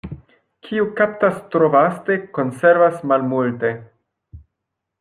Kiu 0.67 0.87
kaptas 0.99 1.35
tro 1.55 1.69
vaste, 1.75 2.17
konservas 2.39 2.97
malmulte. 3.13 3.75